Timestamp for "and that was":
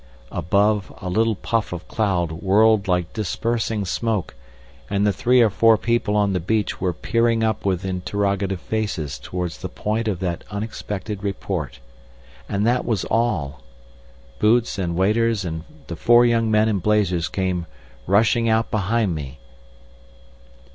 12.49-13.05